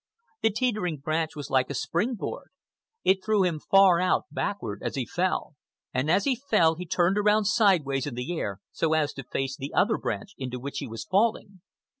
[0.41, 2.49] The teetering branch was like a spring board.
[3.03, 5.53] It threw him far out, backward, as he fell.
[5.93, 9.55] And as he fell he turned around sidewise in the air so as to face
[9.55, 11.61] the other branch into which he was falling.